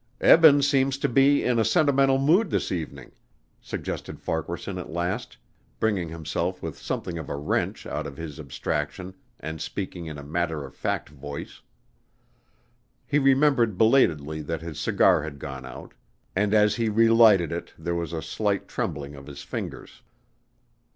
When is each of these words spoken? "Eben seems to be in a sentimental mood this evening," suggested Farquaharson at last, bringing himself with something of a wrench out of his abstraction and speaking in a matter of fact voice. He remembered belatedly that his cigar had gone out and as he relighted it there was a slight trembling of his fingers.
"Eben 0.19 0.63
seems 0.63 0.97
to 0.97 1.07
be 1.07 1.43
in 1.43 1.59
a 1.59 1.63
sentimental 1.63 2.17
mood 2.17 2.49
this 2.49 2.71
evening," 2.71 3.11
suggested 3.61 4.19
Farquaharson 4.19 4.79
at 4.79 4.89
last, 4.89 5.37
bringing 5.79 6.09
himself 6.09 6.59
with 6.63 6.75
something 6.79 7.19
of 7.19 7.29
a 7.29 7.35
wrench 7.35 7.85
out 7.85 8.07
of 8.07 8.17
his 8.17 8.39
abstraction 8.39 9.13
and 9.39 9.61
speaking 9.61 10.07
in 10.07 10.17
a 10.17 10.23
matter 10.23 10.65
of 10.65 10.73
fact 10.73 11.09
voice. 11.09 11.61
He 13.05 13.19
remembered 13.19 13.77
belatedly 13.77 14.41
that 14.41 14.61
his 14.63 14.79
cigar 14.79 15.21
had 15.21 15.37
gone 15.37 15.67
out 15.67 15.93
and 16.35 16.55
as 16.55 16.77
he 16.77 16.89
relighted 16.89 17.51
it 17.51 17.71
there 17.77 17.93
was 17.93 18.11
a 18.11 18.23
slight 18.23 18.67
trembling 18.67 19.13
of 19.13 19.27
his 19.27 19.43
fingers. 19.43 20.01